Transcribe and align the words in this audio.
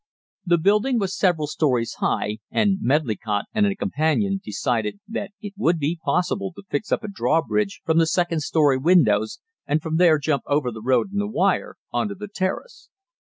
The 0.47 0.57
building 0.57 0.97
was 0.97 1.15
several 1.15 1.45
stories 1.45 1.97
high, 1.99 2.39
and 2.49 2.79
Medlicott 2.81 3.45
and 3.53 3.67
a 3.67 3.75
companion 3.75 4.41
decided 4.43 4.99
that 5.07 5.29
it 5.41 5.53
would 5.55 5.77
be 5.77 5.99
possible 6.03 6.51
to 6.55 6.63
fix 6.71 6.91
up 6.91 7.03
a 7.03 7.07
drawbridge 7.07 7.81
from 7.85 7.99
the 7.99 8.07
second 8.07 8.41
story 8.41 8.79
windows, 8.79 9.41
and 9.67 9.79
from 9.79 9.97
there 9.97 10.17
jump 10.17 10.41
over 10.47 10.71
the 10.71 10.81
road 10.81 11.11
and 11.11 11.21
the 11.21 11.27
wire 11.27 11.75
on 11.91 12.07
to 12.07 12.15
the 12.15 12.27
terrace. 12.27 12.89